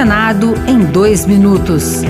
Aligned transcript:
Senado 0.00 0.54
em 0.66 0.82
dois 0.82 1.26
minutos. 1.26 2.00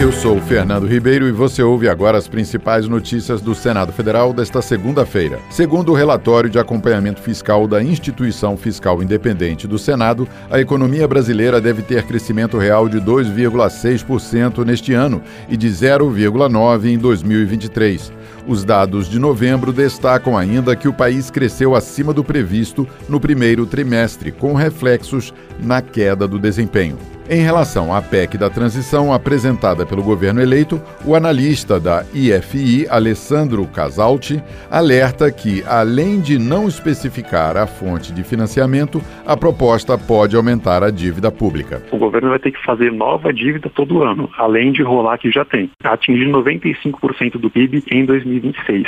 Eu 0.00 0.10
sou 0.10 0.40
Fernando 0.40 0.86
Ribeiro 0.86 1.28
e 1.28 1.30
você 1.30 1.62
ouve 1.62 1.90
agora 1.90 2.16
as 2.16 2.26
principais 2.26 2.88
notícias 2.88 3.42
do 3.42 3.54
Senado 3.54 3.92
Federal 3.92 4.32
desta 4.32 4.62
segunda-feira. 4.62 5.38
Segundo 5.50 5.92
o 5.92 5.94
relatório 5.94 6.48
de 6.48 6.58
acompanhamento 6.58 7.20
fiscal 7.20 7.68
da 7.68 7.82
Instituição 7.82 8.56
Fiscal 8.56 9.02
Independente 9.02 9.68
do 9.68 9.78
Senado, 9.78 10.26
a 10.50 10.58
economia 10.58 11.06
brasileira 11.06 11.60
deve 11.60 11.82
ter 11.82 12.04
crescimento 12.04 12.56
real 12.56 12.88
de 12.88 12.98
2,6% 12.98 14.64
neste 14.64 14.94
ano 14.94 15.20
e 15.46 15.54
de 15.54 15.68
0,9% 15.68 16.86
em 16.86 16.96
2023. 16.96 18.10
Os 18.46 18.64
dados 18.64 19.06
de 19.06 19.18
novembro 19.18 19.70
destacam 19.70 20.38
ainda 20.38 20.74
que 20.74 20.88
o 20.88 20.94
país 20.94 21.30
cresceu 21.30 21.74
acima 21.74 22.14
do 22.14 22.24
previsto 22.24 22.88
no 23.06 23.20
primeiro 23.20 23.66
trimestre, 23.66 24.32
com 24.32 24.54
reflexos 24.54 25.34
na 25.60 25.82
queda 25.82 26.26
do 26.26 26.38
desempenho. 26.38 26.96
Em 27.28 27.40
relação 27.40 27.94
à 27.94 28.02
PEC 28.02 28.36
da 28.36 28.50
transição 28.50 29.10
apresentada 29.10 29.86
pelo 29.86 30.02
governo 30.02 30.42
eleito, 30.42 30.78
o 31.06 31.14
analista 31.14 31.80
da 31.80 32.04
IFI, 32.12 32.86
Alessandro 32.90 33.66
Casalti, 33.66 34.42
alerta 34.70 35.30
que, 35.30 35.64
além 35.66 36.20
de 36.20 36.38
não 36.38 36.68
especificar 36.68 37.56
a 37.56 37.66
fonte 37.66 38.12
de 38.12 38.22
financiamento, 38.22 39.00
a 39.26 39.34
proposta 39.38 39.96
pode 39.96 40.36
aumentar 40.36 40.82
a 40.82 40.90
dívida 40.90 41.32
pública. 41.32 41.82
O 41.90 41.96
governo 41.96 42.28
vai 42.28 42.38
ter 42.38 42.50
que 42.50 42.62
fazer 42.62 42.92
nova 42.92 43.32
dívida 43.32 43.70
todo 43.74 44.02
ano, 44.02 44.28
além 44.36 44.70
de 44.70 44.82
rolar 44.82 45.16
que 45.16 45.30
já 45.30 45.46
tem, 45.46 45.70
atingindo 45.82 46.38
95% 46.38 47.38
do 47.38 47.48
PIB 47.48 47.84
em 47.90 48.04
2026. 48.04 48.86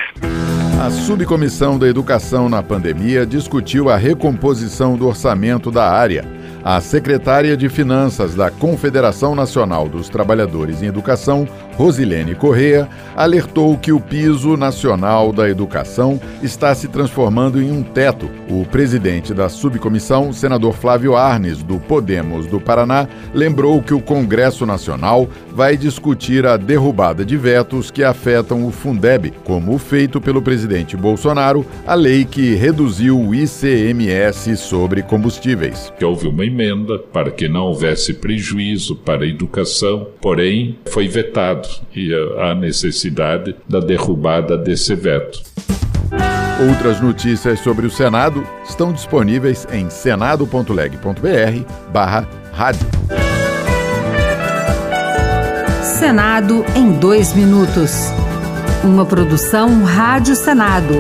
A 0.85 0.91
Subcomissão 0.91 1.79
da 1.79 1.89
Educação 1.89 2.51
na 2.51 2.63
Pandemia 2.63 3.25
discutiu 3.25 3.89
a 3.89 3.97
recomposição 3.97 4.95
do 4.95 5.09
orçamento 5.09 5.71
da 5.71 5.91
área. 5.91 6.36
A 6.69 6.81
secretária 6.81 7.57
de 7.57 7.69
Finanças 7.69 8.35
da 8.35 8.51
Confederação 8.51 9.37
Nacional 9.37 9.89
dos 9.89 10.09
Trabalhadores 10.09 10.83
em 10.83 10.87
Educação, 10.87 11.47
Rosilene 11.77 12.35
Correa, 12.35 12.89
alertou 13.15 13.79
que 13.79 13.93
o 13.93 14.01
piso 14.01 14.57
nacional 14.57 15.33
da 15.33 15.49
educação 15.49 16.21
está 16.43 16.75
se 16.75 16.89
transformando 16.89 17.63
em 17.63 17.71
um 17.71 17.85
teto. 17.85 18.29
O 18.51 18.65
presidente 18.65 19.33
da 19.33 19.49
subcomissão, 19.49 20.33
senador 20.33 20.75
Flávio 20.75 21.15
Arnes, 21.15 21.63
do 21.63 21.79
Podemos 21.79 22.47
do 22.47 22.61
Paraná, 22.61 23.07
lembrou 23.33 23.81
que 23.81 23.95
o 23.95 24.01
Congresso 24.01 24.67
Nacional 24.67 25.29
vai 25.53 25.77
discutir 25.77 26.45
a 26.47 26.57
derrubada 26.57 27.25
de 27.25 27.37
vetos 27.37 27.93
que 27.93 28.03
afetam 28.03 28.67
o 28.67 28.73
Fundeb, 28.73 29.33
como 29.45 29.73
o 29.73 29.79
feito 29.79 30.21
pelo 30.21 30.43
presidente 30.43 30.97
Bolsonaro, 30.97 31.65
a 31.87 31.95
lei 31.95 32.25
que 32.25 32.57
reduziu 32.57 33.21
o 33.21 33.33
ICMS 33.33 34.57
sobre 34.57 35.01
combustíveis. 35.03 35.93
Houve 36.03 36.27
uma 36.27 36.45
emenda 36.57 36.99
para 36.99 37.31
que 37.31 37.49
não 37.49 37.67
houvesse 37.67 38.15
prejuízo 38.15 38.97
para 38.97 39.25
a 39.25 39.29
educação, 39.29 40.09
porém 40.21 40.79
foi 40.87 41.07
vetado 41.07 41.69
e 41.95 42.13
há 42.39 42.55
necessidade 42.55 43.55
da 43.69 43.79
derrubada 43.79 44.57
desse 44.57 44.95
veto. 44.95 45.43
Outras 46.71 47.03
notícias 47.03 47.61
sobre 47.61 47.87
o 47.87 47.91
Senado 47.91 48.43
estão 48.67 48.91
disponíveis 48.91 49.67
em 49.71 49.91
senado.leg.br 49.91 51.73
barra 51.93 52.27
rádio. 52.53 52.87
Senado 55.83 56.65
em 56.75 56.93
dois 56.93 57.35
minutos. 57.35 58.11
Uma 58.83 59.05
produção 59.05 59.85
Rádio 59.85 60.35
Senado. 60.35 60.95